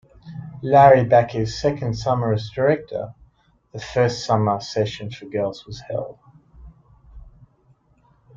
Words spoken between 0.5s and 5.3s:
Larry Bakke's second summer as director, the first summer session for